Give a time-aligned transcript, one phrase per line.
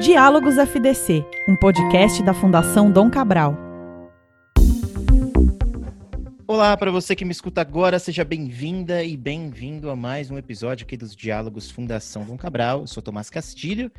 [0.00, 3.56] Diálogos FDC, um podcast da Fundação Dom Cabral.
[6.46, 10.84] Olá, para você que me escuta agora, seja bem-vinda e bem-vindo a mais um episódio
[10.84, 12.80] aqui dos Diálogos Fundação Dom Cabral.
[12.80, 13.90] Eu sou Tomás Castilho.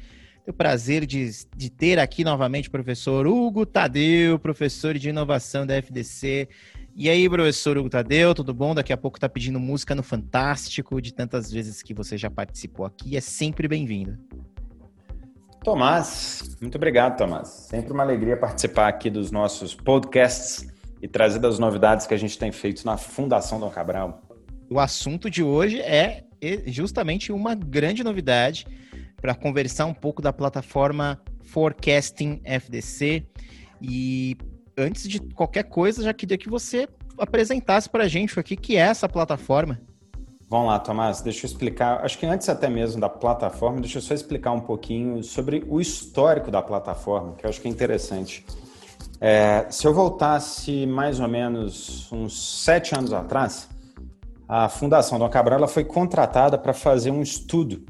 [0.46, 5.66] Tenho o prazer de, de ter aqui novamente o professor Hugo Tadeu, professor de inovação
[5.66, 6.48] da FDC.
[6.96, 8.76] E aí, professor Hugo Tadeu, tudo bom?
[8.76, 12.86] Daqui a pouco tá pedindo música no Fantástico, de tantas vezes que você já participou
[12.86, 13.18] aqui.
[13.18, 14.16] É sempre bem-vindo.
[15.68, 17.50] Tomás, muito obrigado, Tomás.
[17.50, 20.66] Sempre uma alegria participar aqui dos nossos podcasts
[21.02, 24.22] e trazer das novidades que a gente tem feito na Fundação Dom Cabral.
[24.70, 26.24] O assunto de hoje é
[26.68, 28.66] justamente uma grande novidade
[29.22, 33.26] para conversar um pouco da plataforma Forecasting FDC.
[33.82, 34.38] E
[34.78, 38.78] antes de qualquer coisa, já queria que você apresentasse para a gente o que, que
[38.78, 39.82] é essa plataforma.
[40.50, 42.06] Vamos lá, Tomás, deixa eu explicar.
[42.06, 45.82] Acho que antes até mesmo da plataforma, deixa eu só explicar um pouquinho sobre o
[45.82, 48.46] histórico da plataforma, que eu acho que é interessante.
[49.20, 53.68] É, se eu voltasse mais ou menos uns sete anos atrás,
[54.48, 57.84] a Fundação Dom Cabral foi contratada para fazer um estudo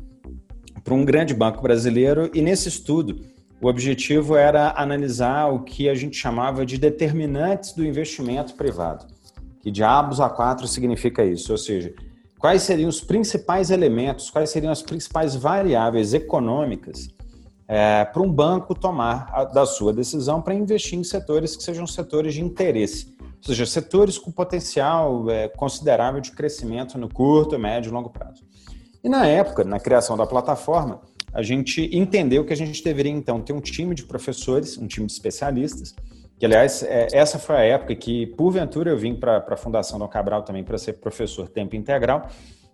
[0.84, 3.22] para um grande banco brasileiro e nesse estudo
[3.62, 9.06] o objetivo era analisar o que a gente chamava de determinantes do investimento privado.
[9.60, 11.52] Que diabos a quatro significa isso?
[11.52, 11.94] Ou seja,
[12.40, 17.10] quais seriam os principais elementos, quais seriam as principais variáveis econômicas
[17.68, 21.86] é, para um banco tomar a, da sua decisão para investir em setores que sejam
[21.86, 27.90] setores de interesse, ou seja, setores com potencial é, considerável de crescimento no curto, médio
[27.90, 28.44] e longo prazo.
[29.04, 31.02] E na época, na criação da plataforma,
[31.34, 35.06] a gente entendeu que a gente deveria então ter um time de professores, um time
[35.06, 35.94] de especialistas,
[36.38, 40.08] que aliás, é, essa foi a época que, porventura, eu vim para a Fundação Dom
[40.08, 42.30] Cabral também para ser professor tempo integral,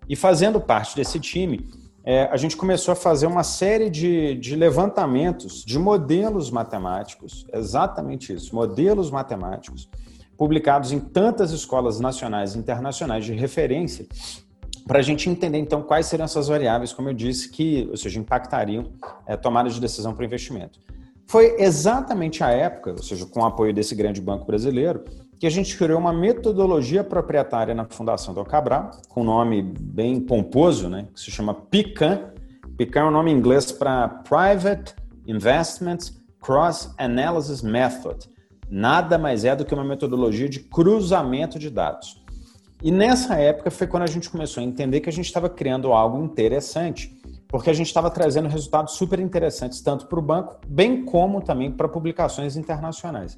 [0.07, 1.65] e fazendo parte desse time,
[2.05, 8.33] é, a gente começou a fazer uma série de, de levantamentos de modelos matemáticos, exatamente
[8.33, 9.89] isso, modelos matemáticos,
[10.37, 14.05] publicados em tantas escolas nacionais e internacionais de referência,
[14.85, 18.19] para a gente entender então quais seriam essas variáveis, como eu disse, que, ou seja,
[18.19, 18.91] impactariam
[19.25, 20.79] é, tomada de decisão para o investimento.
[21.27, 25.03] Foi exatamente a época, ou seja, com o apoio desse grande banco brasileiro,
[25.39, 30.19] que a gente criou uma metodologia proprietária na Fundação do Cabral, com um nome bem
[30.19, 32.31] pomposo, né, que se chama PICAN.
[32.77, 34.95] PICAN é um nome em inglês para Private
[35.27, 38.29] Investments Cross Analysis Method.
[38.69, 42.23] Nada mais é do que uma metodologia de cruzamento de dados.
[42.81, 45.93] E nessa época foi quando a gente começou a entender que a gente estava criando
[45.93, 47.17] algo interessante,
[47.53, 51.71] porque a gente estava trazendo resultados super interessantes tanto para o banco, bem como também
[51.71, 53.37] para publicações internacionais.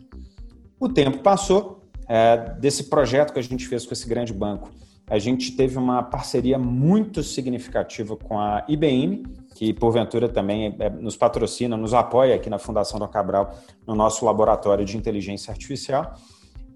[0.80, 4.72] O tempo passou, é, desse projeto que a gente fez com esse grande banco,
[5.06, 9.24] a gente teve uma parceria muito significativa com a IBM,
[9.54, 13.54] que porventura também é, nos patrocina, nos apoia aqui na Fundação do Cabral,
[13.86, 16.16] no nosso laboratório de inteligência artificial.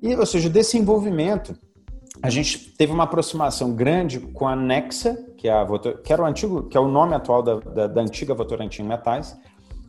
[0.02, 1.58] E, ou seja, desse envolvimento,
[2.22, 5.66] a gente teve uma aproximação grande com a Nexa, que, é a,
[6.04, 9.38] que era o antigo, que é o nome atual da, da, da antiga Votorantim Metais,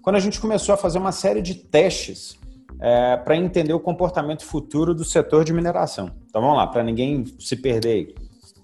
[0.01, 2.39] quando a gente começou a fazer uma série de testes
[2.81, 6.13] é, para entender o comportamento futuro do setor de mineração.
[6.29, 8.15] Então vamos lá, para ninguém se perder.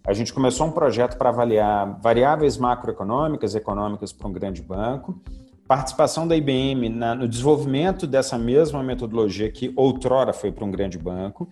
[0.07, 5.21] A gente começou um projeto para avaliar variáveis macroeconômicas, econômicas para um grande banco,
[5.67, 10.97] participação da IBM na, no desenvolvimento dessa mesma metodologia que outrora foi para um grande
[10.97, 11.49] banco.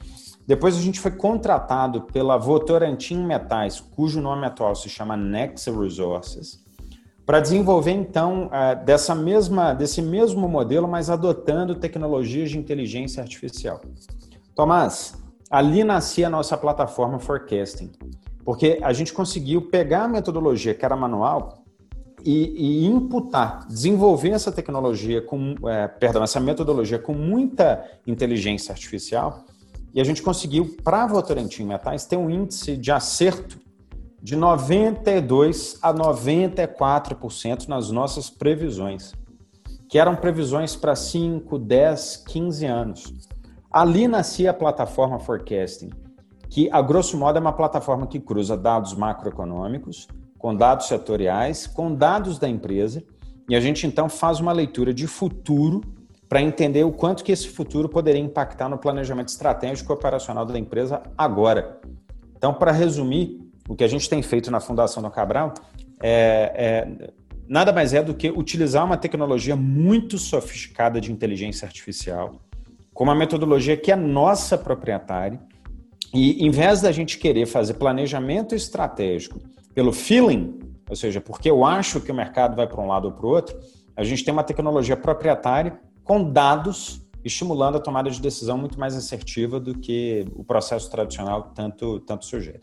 [0.46, 6.62] Depois a gente foi contratado pela Votorantim Metais, cujo nome atual se chama Nexa Resources,
[7.24, 13.80] para desenvolver então é, dessa mesma, desse mesmo modelo, mas adotando tecnologias de inteligência artificial.
[14.54, 15.14] Tomás,
[15.50, 17.90] ali nascia a nossa plataforma Forecasting,
[18.44, 21.64] porque a gente conseguiu pegar a metodologia que era manual
[22.22, 29.44] e, e imputar, desenvolver essa tecnologia com, é, perdão, essa metodologia com muita inteligência artificial,
[29.94, 33.60] e a gente conseguiu, para Votorantim Metais, ter um índice de acerto
[34.20, 39.12] de 92 a 94% nas nossas previsões,
[39.88, 43.28] que eram previsões para 5, 10, 15 anos.
[43.70, 45.90] Ali nascia a plataforma Forecasting,
[46.50, 50.08] que, a grosso modo, é uma plataforma que cruza dados macroeconômicos,
[50.38, 53.04] com dados setoriais, com dados da empresa,
[53.48, 55.82] e a gente então faz uma leitura de futuro
[56.34, 60.58] para entender o quanto que esse futuro poderia impactar no planejamento estratégico e operacional da
[60.58, 61.78] empresa agora.
[62.36, 63.38] Então, para resumir,
[63.68, 65.54] o que a gente tem feito na Fundação do Cabral
[66.02, 67.12] é, é
[67.46, 72.40] nada mais é do que utilizar uma tecnologia muito sofisticada de inteligência artificial,
[72.92, 75.38] com uma metodologia que é nossa proprietária,
[76.12, 79.38] e em vez da gente querer fazer planejamento estratégico
[79.72, 80.58] pelo feeling,
[80.90, 83.28] ou seja, porque eu acho que o mercado vai para um lado ou para o
[83.28, 83.56] outro,
[83.96, 88.94] A gente tem uma tecnologia proprietária com dados estimulando a tomada de decisão muito mais
[88.94, 92.60] assertiva do que o processo tradicional tanto, tanto sugere.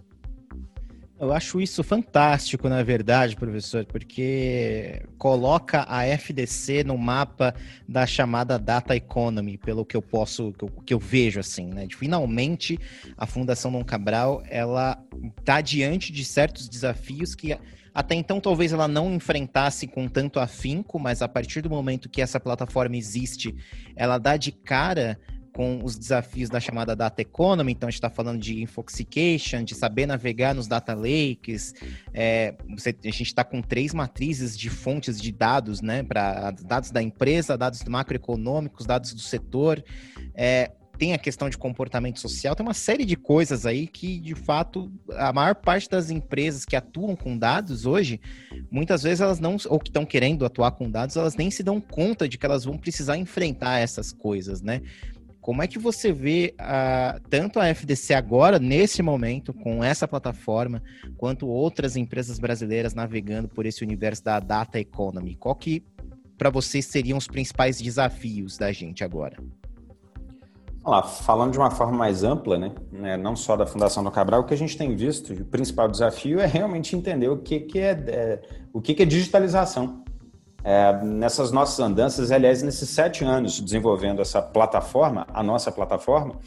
[1.20, 7.54] Eu acho isso fantástico, na verdade, professor, porque coloca a FDC no mapa
[7.88, 11.88] da chamada data economy, pelo que eu posso, que eu, que eu vejo assim, né?
[11.96, 12.80] Finalmente,
[13.16, 15.00] a Fundação Dom Cabral, ela
[15.38, 17.56] está diante de certos desafios que
[17.94, 22.22] até então talvez ela não enfrentasse com tanto afinco, mas a partir do momento que
[22.22, 23.56] essa plataforma existe,
[23.96, 25.20] ela dá de cara
[25.54, 29.76] com os desafios da chamada data economy, então a gente está falando de infoxication, de
[29.76, 31.74] saber navegar nos data lakes,
[32.14, 37.02] é, a gente está com três matrizes de fontes de dados, né, para dados da
[37.02, 39.84] empresa, dados macroeconômicos, dados do setor,
[40.34, 44.36] é, tem a questão de comportamento social, tem uma série de coisas aí que, de
[44.36, 48.22] fato, a maior parte das empresas que atuam com dados hoje,
[48.70, 51.82] muitas vezes elas não, ou que estão querendo atuar com dados, elas nem se dão
[51.82, 54.80] conta de que elas vão precisar enfrentar essas coisas, né?
[55.42, 60.84] Como é que você vê a, tanto a FDC agora, nesse momento, com essa plataforma,
[61.18, 65.36] quanto outras empresas brasileiras navegando por esse universo da data economy?
[65.36, 65.84] Qual que,
[66.38, 69.36] para vocês, seriam os principais desafios da gente agora?
[71.24, 74.44] Falando de uma forma mais ampla, né, né, não só da Fundação do Cabral, o
[74.46, 77.92] que a gente tem visto, o principal desafio é realmente entender o que, que é,
[77.92, 78.42] é
[78.74, 80.04] o que, que é digitalização.
[80.64, 86.40] É, nessas nossas andanças, aliás, nesses sete anos desenvolvendo essa plataforma, a nossa plataforma,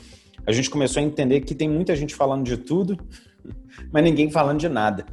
[0.47, 2.99] a gente começou a entender que tem muita gente falando de tudo,
[3.93, 5.07] mas ninguém falando de nada.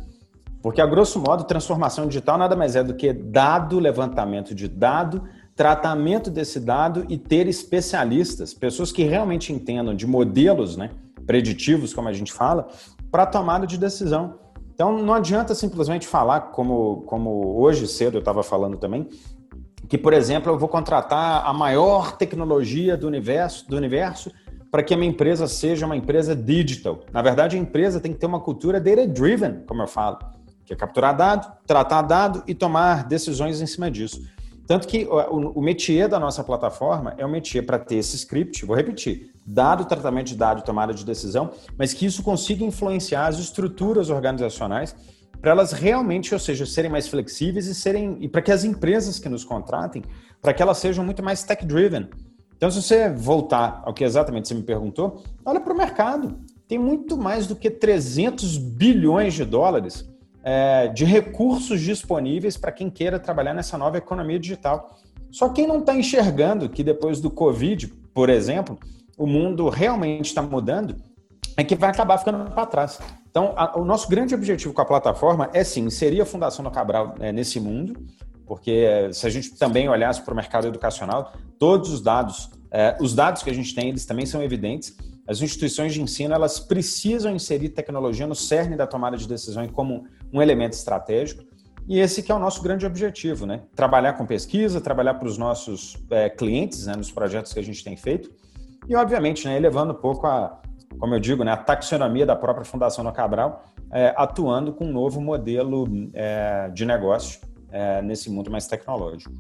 [0.62, 5.24] Porque, a grosso modo, transformação digital nada mais é do que dado, levantamento de dado,
[5.62, 10.90] tratamento desse dado e ter especialistas, pessoas que realmente entendam de modelos né,
[11.28, 12.68] preditivos, como a gente fala,
[13.12, 14.40] para tomada de decisão.
[14.74, 19.08] Então, não adianta simplesmente falar, como, como hoje cedo eu estava falando também,
[19.88, 24.32] que, por exemplo, eu vou contratar a maior tecnologia do universo, do universo
[24.72, 27.02] para que a minha empresa seja uma empresa digital.
[27.14, 30.18] Na verdade, a empresa tem que ter uma cultura data-driven, como eu falo,
[30.66, 34.24] que é capturar dado, tratar dado e tomar decisões em cima disso.
[34.68, 38.66] Tanto que o, o métier da nossa plataforma é um métier para ter esse script,
[38.66, 43.40] vou repetir, dado tratamento de dado tomada de decisão, mas que isso consiga influenciar as
[43.40, 44.96] estruturas organizacionais
[45.42, 49.18] para elas realmente, ou seja, serem mais flexíveis e serem e para que as empresas
[49.18, 50.04] que nos contratem,
[50.40, 52.08] para que elas sejam muito mais tech driven.
[52.56, 56.40] Então, se você voltar ao que exatamente você me perguntou, olha para o mercado.
[56.68, 60.08] Tem muito mais do que 300 bilhões de dólares
[60.44, 64.98] é, de recursos disponíveis para quem queira trabalhar nessa nova economia digital.
[65.30, 68.78] Só quem não está enxergando que depois do Covid, por exemplo,
[69.18, 70.96] o mundo realmente está mudando,
[71.56, 73.00] é que vai acabar ficando para trás.
[73.30, 76.72] Então, a, o nosso grande objetivo com a plataforma é sim inserir a Fundação do
[76.72, 78.06] Cabral é, nesse mundo,
[78.46, 82.98] porque é, se a gente também olhasse para o mercado educacional, todos os dados, é,
[83.00, 84.98] os dados que a gente tem, eles também são evidentes.
[85.28, 90.06] As instituições de ensino elas precisam inserir tecnologia no cerne da tomada de decisão como
[90.34, 91.44] um elemento estratégico.
[91.88, 93.64] E esse que é o nosso grande objetivo, né?
[93.76, 97.84] Trabalhar com pesquisa, trabalhar para os nossos é, clientes, né, nos projetos que a gente
[97.84, 98.32] tem feito,
[98.88, 100.62] e obviamente, né, elevando um pouco a,
[100.98, 104.92] como eu digo, né, a taxonomia da própria Fundação no Cabral, é, atuando com um
[104.92, 107.42] novo modelo é, de negócio
[107.72, 109.34] é, nesse mundo mais tecnológico.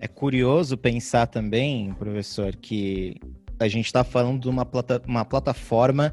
[0.00, 3.20] É curioso pensar também, professor, que
[3.60, 6.12] a gente está falando de uma, plata uma plataforma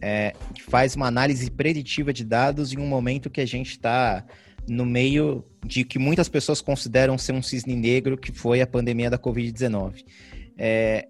[0.00, 4.24] é, que faz uma análise preditiva de dados em um momento que a gente está
[4.66, 9.10] no meio de que muitas pessoas consideram ser um cisne negro, que foi a pandemia
[9.10, 10.04] da Covid-19.
[10.56, 11.08] É,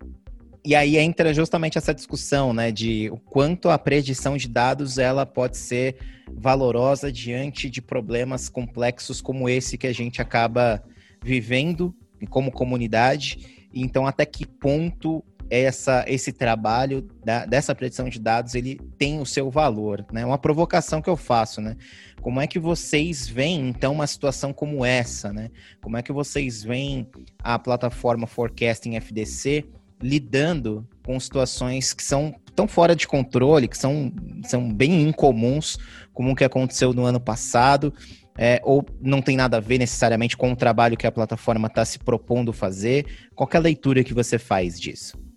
[0.65, 5.25] e aí entra justamente essa discussão, né, de o quanto a predição de dados ela
[5.25, 5.97] pode ser
[6.33, 10.83] valorosa diante de problemas complexos como esse que a gente acaba
[11.23, 11.95] vivendo
[12.29, 13.69] como comunidade.
[13.73, 19.27] Então, até que ponto essa, esse trabalho da, dessa predição de dados ele tem o
[19.27, 20.25] seu valor, né?
[20.25, 21.77] Uma provocação que eu faço, né?
[22.21, 25.51] Como é que vocês veem então uma situação como essa, né?
[25.81, 27.09] Como é que vocês veem
[27.43, 29.65] a plataforma Forecasting FDC
[30.01, 34.13] lidando com situações que são tão fora de controle, que são,
[34.45, 35.79] são bem incomuns,
[36.13, 37.93] como o que aconteceu no ano passado,
[38.37, 41.85] é, ou não tem nada a ver necessariamente com o trabalho que a plataforma está
[41.85, 43.07] se propondo fazer?
[43.35, 45.28] Qual é a leitura que você faz disso?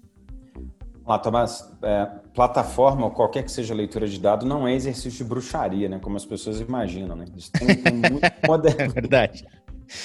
[1.12, 5.24] Lá, Tomás, é, plataforma ou qualquer que seja leitura de dado não é exercício de
[5.26, 6.00] bruxaria, né?
[6.00, 7.26] Como as pessoas imaginam, né?
[7.36, 8.74] Isso tem, tem muito model...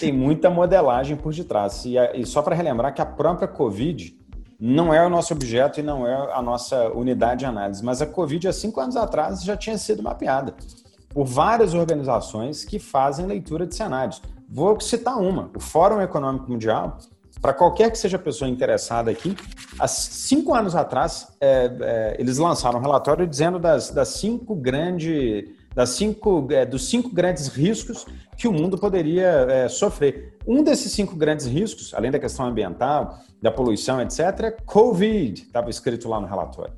[0.00, 1.84] Tem muita modelagem por detrás.
[1.84, 4.18] E, e só para relembrar que a própria Covid
[4.58, 8.06] não é o nosso objeto e não é a nossa unidade de análise, mas a
[8.06, 10.56] Covid, há cinco anos atrás, já tinha sido mapeada
[11.10, 14.20] por várias organizações que fazem leitura de cenários.
[14.48, 16.98] Vou citar uma: o Fórum Econômico Mundial.
[17.46, 19.36] Para qualquer que seja a pessoa interessada aqui,
[19.78, 25.44] há cinco anos atrás, é, é, eles lançaram um relatório dizendo das, das cinco grandes
[25.72, 28.04] das cinco, é, dos cinco grandes riscos
[28.36, 30.36] que o mundo poderia é, sofrer.
[30.44, 35.70] Um desses cinco grandes riscos, além da questão ambiental, da poluição, etc., é Covid, estava
[35.70, 36.74] escrito lá no relatório.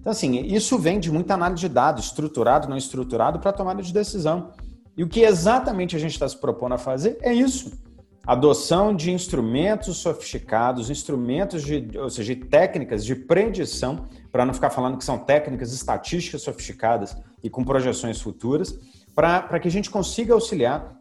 [0.00, 3.92] Então, assim, isso vem de muita análise de dados, estruturado, não estruturado, para tomada de
[3.92, 4.52] decisão.
[4.96, 7.84] E o que exatamente a gente está se propondo a fazer é isso.
[8.26, 14.70] Adoção de instrumentos sofisticados, instrumentos de, ou seja, de técnicas de predição, para não ficar
[14.70, 18.76] falando que são técnicas estatísticas sofisticadas e com projeções futuras,
[19.14, 20.98] para que a gente consiga auxiliar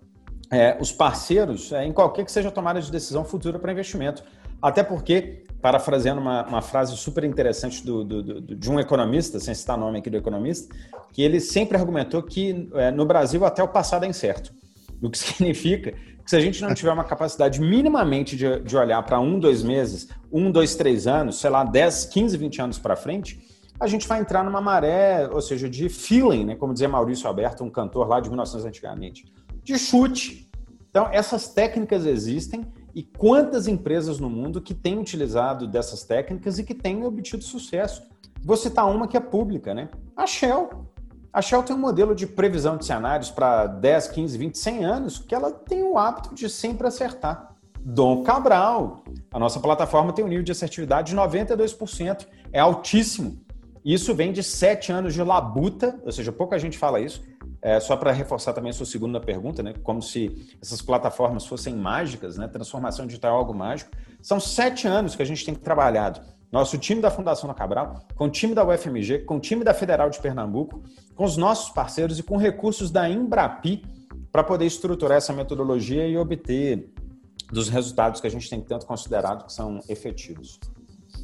[0.52, 4.24] é, os parceiros é, em qualquer que seja a tomada de decisão futura para investimento.
[4.62, 9.56] Até porque parafraseando uma, uma frase super interessante do, do, do, de um economista, sem
[9.56, 10.74] citar nome aqui do economista,
[11.12, 14.54] que ele sempre argumentou que é, no Brasil até o passado é incerto.
[15.02, 19.20] O que significa se a gente não tiver uma capacidade minimamente de, de olhar para
[19.20, 23.40] um, dois meses, um, dois, três anos, sei lá, 10, 15, 20 anos para frente,
[23.80, 26.56] a gente vai entrar numa maré, ou seja, de feeling, né?
[26.56, 29.26] como dizia Maurício Alberto, um cantor lá de 1900 antigamente,
[29.64, 30.50] de chute.
[30.90, 32.66] Então, essas técnicas existem
[32.96, 38.02] e quantas empresas no mundo que têm utilizado dessas técnicas e que têm obtido sucesso?
[38.42, 39.90] Vou citar uma que é pública, né?
[40.16, 40.70] A Shell.
[41.36, 45.20] A Shell tem um modelo de previsão de cenários para 10, 15, 20, 100 anos
[45.20, 47.54] que ela tem o hábito de sempre acertar.
[47.78, 49.04] Dom Cabral.
[49.34, 52.26] A nossa plataforma tem um nível de assertividade de 92%.
[52.54, 53.38] É altíssimo.
[53.84, 57.22] Isso vem de sete anos de labuta, ou seja, pouca gente fala isso.
[57.62, 59.74] É, só para reforçar também a sua segunda pergunta, né?
[59.84, 62.48] Como se essas plataformas fossem mágicas, né?
[62.48, 63.92] Transformação digital é algo mágico.
[64.22, 66.22] São sete anos que a gente tem trabalhado.
[66.52, 69.74] Nosso time da Fundação da Cabral, com o time da UFMG, com o time da
[69.74, 70.84] Federal de Pernambuco,
[71.16, 73.84] com os nossos parceiros e com recursos da Embrapi
[74.32, 76.90] para poder estruturar essa metodologia e obter
[77.52, 80.60] dos resultados que a gente tem tanto considerado que são efetivos.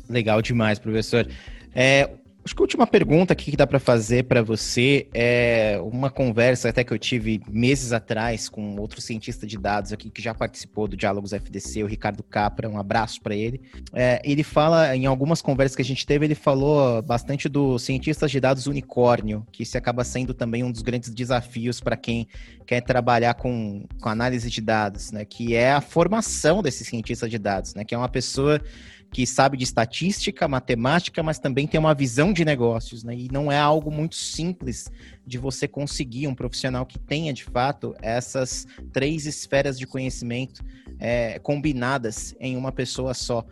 [0.10, 1.28] Legal demais, professor.
[1.74, 2.10] É,
[2.44, 6.70] Acho que a última pergunta aqui que dá para fazer para você é uma conversa
[6.70, 10.88] até que eu tive meses atrás com outro cientista de dados aqui que já participou
[10.88, 13.62] do Diálogos FDC, o Ricardo Capra, um abraço para ele.
[13.94, 18.32] É, ele fala, em algumas conversas que a gente teve, ele falou bastante do cientistas
[18.32, 22.28] de dados unicórnio, que isso acaba sendo também um dos grandes desafios para quem
[22.66, 25.26] quer trabalhar com, com análise de dados, né?
[25.26, 27.86] Que é a formação desse cientista de dados, né?
[27.86, 28.60] Que é uma pessoa
[29.12, 33.14] que sabe de estatística, matemática, mas também tem uma visão de negócios, né?
[33.14, 34.90] E não é algo muito simples
[35.28, 40.64] de você conseguir um profissional que tenha de fato essas três esferas de conhecimento
[40.98, 43.46] é, combinadas em uma pessoa só.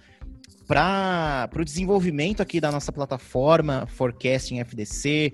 [0.66, 5.34] Para o desenvolvimento aqui da nossa plataforma Forecasting FDC,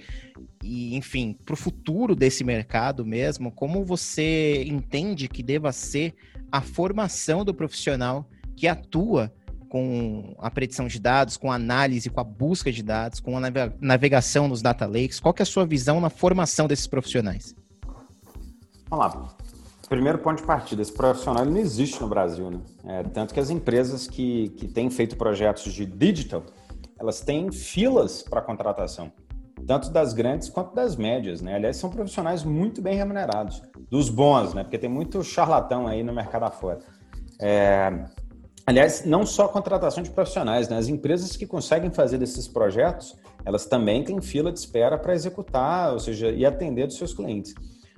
[0.64, 6.16] e enfim, para o futuro desse mercado mesmo, como você entende que deva ser
[6.52, 9.32] a formação do profissional que atua
[9.76, 13.42] com a predição de dados, com a análise, com a busca de dados, com a
[13.82, 15.20] navegação nos data lakes?
[15.20, 17.54] Qual é a sua visão na formação desses profissionais?
[18.90, 19.36] Vamos lá.
[19.90, 22.62] Primeiro ponto de partida, esse profissional não existe no Brasil, né?
[22.86, 26.44] É, tanto que as empresas que, que têm feito projetos de digital,
[26.98, 29.12] elas têm filas para contratação,
[29.68, 31.56] tanto das grandes quanto das médias, né?
[31.56, 34.64] Aliás, são profissionais muito bem remunerados, dos bons, né?
[34.64, 36.80] Porque tem muito charlatão aí no mercado afora.
[37.38, 38.06] É,
[38.68, 40.78] Aliás, não só a contratação de profissionais, né?
[40.78, 45.94] As empresas que conseguem fazer desses projetos, elas também têm fila de espera para executar,
[45.94, 47.54] ou seja, e atender dos seus clientes.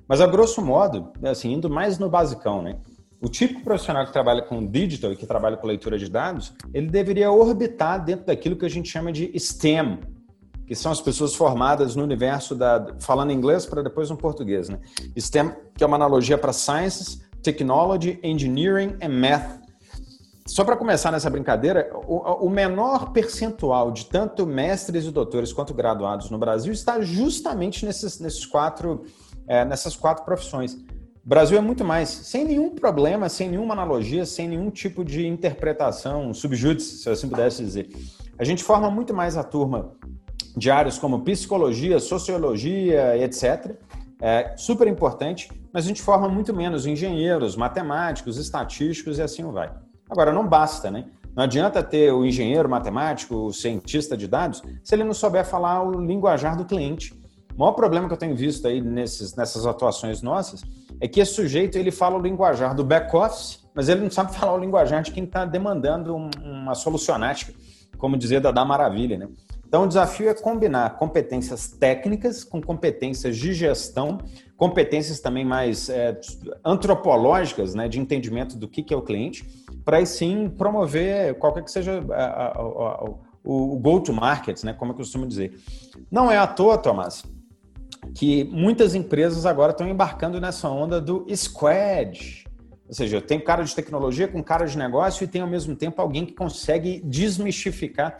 [0.07, 2.77] Mas a grosso modo, assim, indo mais no basicão, né?
[3.21, 6.87] O de profissional que trabalha com digital e que trabalha com leitura de dados, ele
[6.87, 9.99] deveria orbitar dentro daquilo que a gente chama de STEM,
[10.67, 14.79] que são as pessoas formadas no universo da falando inglês para depois no português, né?
[15.17, 19.66] STEM, que é uma analogia para Sciences, Technology, Engineering and Math
[20.47, 25.73] só para começar nessa brincadeira, o, o, menor percentual de tanto mestres e doutores quanto
[25.73, 29.03] graduados no Brasil está justamente nesses, nesses quatro,
[29.45, 30.73] é, nessas quatro profissões.
[30.73, 35.27] O Brasil é muito mais, sem nenhum problema, sem nenhuma analogia, sem nenhum tipo de
[35.27, 37.89] interpretação subjúdice, se eu assim pudesse dizer.
[38.39, 39.91] A gente forma muito mais a turma
[40.55, 43.75] de áreas como psicologia, sociologia, etc.
[44.21, 49.69] É super importante, mas a gente forma muito menos engenheiros, matemáticos, estatísticos e assim vai.
[50.09, 51.05] Agora, não basta, né?
[51.35, 55.83] Não adianta ter o engenheiro matemático, o cientista de dados, se ele não souber falar
[55.83, 57.13] o linguajar do cliente.
[57.55, 60.63] O maior problema que eu tenho visto aí nesses, nessas atuações nossas
[60.99, 64.53] é que esse sujeito ele fala o linguajar do back-office, mas ele não sabe falar
[64.53, 67.53] o linguajar de quem está demandando um, uma solucionática,
[67.97, 69.27] como dizia da Maravilha, né?
[69.67, 74.17] Então, o desafio é combinar competências técnicas com competências de gestão,
[74.55, 76.17] competências também mais é,
[76.63, 79.45] antropológicas, né, de entendimento do que, que é o cliente,
[79.83, 83.09] para sim promover qualquer que seja a, a, a,
[83.43, 85.59] o go-to-market, né, como eu costumo dizer.
[86.09, 87.25] Não é à toa, Tomás,
[88.15, 92.46] que muitas empresas agora estão embarcando nessa onda do squad.
[92.87, 96.01] Ou seja, tem cara de tecnologia com cara de negócio e tem ao mesmo tempo
[96.01, 98.17] alguém que consegue desmistificar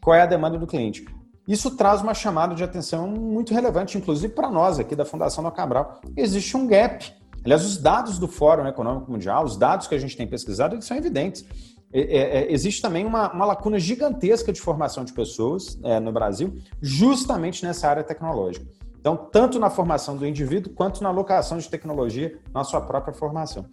[0.00, 1.04] qual é a demanda do cliente.
[1.46, 5.50] Isso traz uma chamada de atenção muito relevante, inclusive para nós aqui da Fundação do
[5.50, 6.00] Cabral.
[6.16, 7.10] Existe um gap.
[7.42, 10.84] Aliás, os dados do Fórum Econômico Mundial, os dados que a gente tem pesquisado, eles
[10.84, 11.46] são evidentes.
[11.90, 16.12] É, é, é, existe também uma, uma, lacuna gigantesca de formação de pessoas é, no
[16.12, 18.66] Brasil, justamente nessa área tecnológica.
[19.00, 23.64] Então, tanto na formação do indivíduo, quanto na alocação de tecnologia na sua própria formação.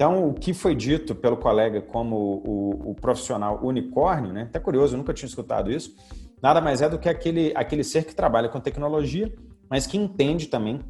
[0.00, 4.44] Então, o que foi dito pelo colega como o, o profissional unicórnio, né?
[4.44, 5.94] Até curioso, nunca tinha escutado isso.
[6.42, 9.30] Nada mais é do que aquele, aquele ser que trabalha com tecnologia,
[9.68, 10.80] mas que entende também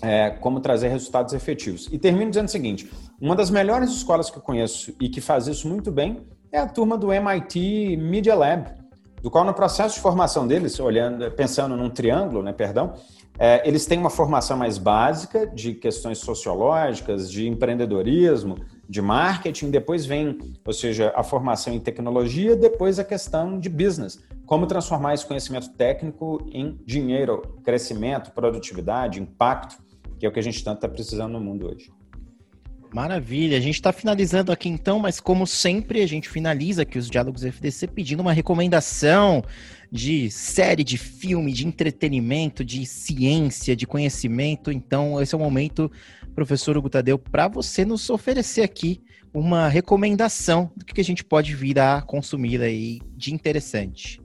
[0.00, 1.88] é, como trazer resultados efetivos.
[1.90, 2.88] E termino dizendo o seguinte:
[3.20, 6.68] uma das melhores escolas que eu conheço e que faz isso muito bem é a
[6.68, 8.72] turma do MIT Media Lab,
[9.22, 12.94] do qual no processo de formação deles, olhando, pensando num triângulo, né, perdão,
[13.38, 18.56] é, eles têm uma formação mais básica de questões sociológicas, de empreendedorismo,
[18.88, 24.18] de marketing, depois vem, ou seja, a formação em tecnologia, depois a questão de business,
[24.46, 29.76] como transformar esse conhecimento técnico em dinheiro, crescimento, produtividade, impacto,
[30.18, 31.90] que é o que a gente tanto está precisando no mundo hoje.
[32.96, 37.10] Maravilha, a gente está finalizando aqui então, mas como sempre, a gente finaliza aqui os
[37.10, 39.44] diálogos FDC pedindo uma recomendação
[39.92, 44.72] de série, de filme, de entretenimento, de ciência, de conhecimento.
[44.72, 45.92] Então, esse é o momento,
[46.34, 49.02] professor Hugo Tadeu, para você nos oferecer aqui
[49.34, 54.22] uma recomendação do que a gente pode vir a consumir aí de interessante.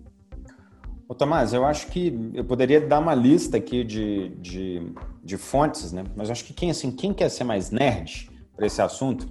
[1.10, 5.92] Ô, Tomás, eu acho que eu poderia dar uma lista aqui de, de, de fontes,
[5.92, 6.06] né?
[6.16, 9.27] Mas acho que quem, assim, quem quer ser mais nerd para esse assunto,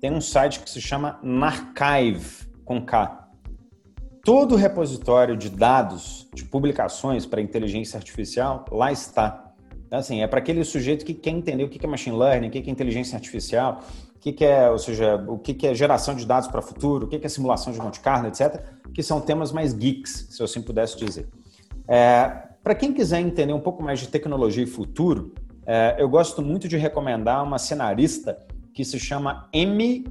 [0.00, 3.20] tem um site que se chama Narchive, com K
[4.22, 9.52] todo repositório de dados, de publicações para inteligência artificial, lá está.
[9.86, 12.50] Então, assim, é para aquele sujeito que quer entender o que é machine learning, o
[12.50, 13.80] que é inteligência artificial,
[14.14, 17.08] o que é, ou seja, o que é geração de dados para o futuro, o
[17.08, 18.62] que é simulação de Monte Carlo, etc.,
[18.94, 21.28] que são temas mais geeks, se eu assim pudesse dizer.
[21.88, 22.30] É,
[22.62, 25.34] para quem quiser entender um pouco mais de tecnologia e futuro,
[25.66, 28.38] é, eu gosto muito de recomendar uma cenarista
[28.74, 30.04] que se chama M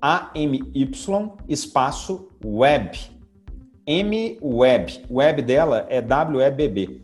[0.00, 3.14] A M Y espaço Web.
[3.86, 5.04] M-Web.
[5.10, 7.02] Web dela é W-E-B-B.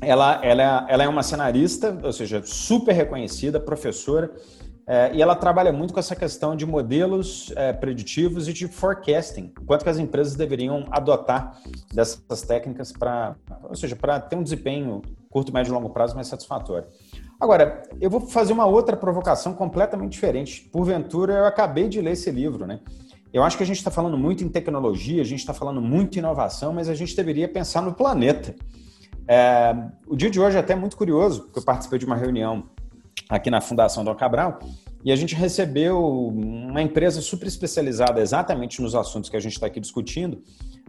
[0.00, 4.32] Ela, ela, ela é uma cenarista, ou seja, super reconhecida, professora,
[4.86, 9.52] é, e ela trabalha muito com essa questão de modelos é, preditivos e de forecasting,
[9.66, 11.60] quanto que as empresas deveriam adotar
[11.94, 16.26] dessas técnicas para, ou seja, para ter um desempenho curto, médio e longo prazo mais
[16.26, 16.88] satisfatório.
[17.40, 20.68] Agora, eu vou fazer uma outra provocação completamente diferente.
[20.70, 22.80] Porventura, eu acabei de ler esse livro, né?
[23.32, 26.16] Eu acho que a gente está falando muito em tecnologia, a gente está falando muito
[26.16, 28.56] em inovação, mas a gente deveria pensar no planeta.
[29.26, 29.72] É,
[30.06, 32.64] o dia de hoje é até muito curioso, porque eu participei de uma reunião
[33.28, 34.58] aqui na Fundação Dom Cabral
[35.04, 39.66] e a gente recebeu uma empresa super especializada exatamente nos assuntos que a gente está
[39.66, 40.42] aqui discutindo,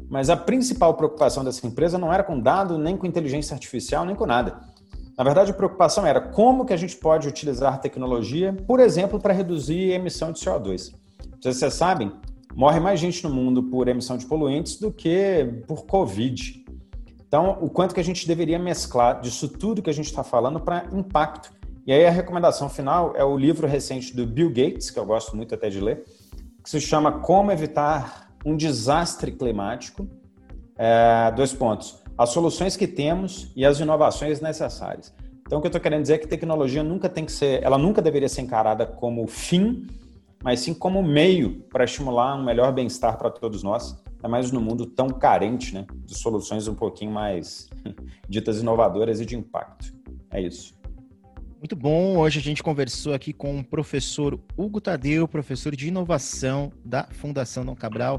[0.10, 4.16] mas a principal preocupação dessa empresa não era com dado, nem com inteligência artificial, nem
[4.16, 4.60] com nada.
[5.18, 9.34] Na verdade, a preocupação era como que a gente pode utilizar tecnologia, por exemplo, para
[9.34, 10.94] reduzir a emissão de CO2.
[11.42, 12.12] Vocês sabem,
[12.56, 16.66] morre mais gente no mundo por emissão de poluentes do que por Covid.
[17.28, 20.60] Então, o quanto que a gente deveria mesclar disso tudo que a gente está falando
[20.60, 21.61] para impacto.
[21.86, 25.36] E aí a recomendação final é o livro recente do Bill Gates, que eu gosto
[25.36, 26.06] muito até de ler,
[26.64, 30.08] que se chama Como Evitar um Desastre Climático.
[30.78, 32.02] É, dois pontos.
[32.18, 35.14] As soluções que temos e as inovações necessárias.
[35.42, 37.78] Então, o que eu estou querendo dizer é que tecnologia nunca tem que ser, ela
[37.78, 39.88] nunca deveria ser encarada como fim,
[40.44, 44.62] mas sim como meio para estimular um melhor bem-estar para todos nós, ainda mais no
[44.62, 47.70] mundo tão carente né, de soluções um pouquinho mais
[48.30, 49.94] ditas inovadoras e de impacto.
[50.30, 50.81] É isso.
[51.62, 52.18] Muito bom.
[52.18, 57.64] Hoje a gente conversou aqui com o professor Hugo Tadeu, professor de inovação da Fundação
[57.64, 58.18] Dom Cabral.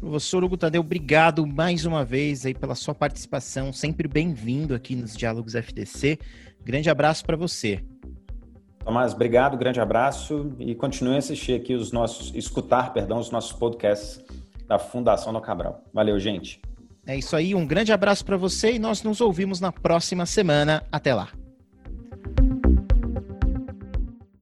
[0.00, 5.14] Professor Hugo Tadeu, obrigado mais uma vez aí pela sua participação, sempre bem-vindo aqui nos
[5.14, 6.18] Diálogos FTC.
[6.64, 7.84] Grande abraço para você.
[8.82, 13.52] Tomás, obrigado, grande abraço e continue a assistir aqui os nossos, escutar, perdão, os nossos
[13.52, 14.24] podcasts
[14.66, 15.84] da Fundação do Cabral.
[15.92, 16.58] Valeu, gente.
[17.06, 20.82] É isso aí, um grande abraço para você e nós nos ouvimos na próxima semana.
[20.90, 21.28] Até lá.